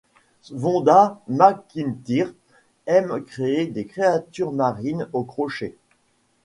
[0.49, 2.33] Vonda McIntyre
[2.87, 5.77] aime créer des créatures marines au crochet.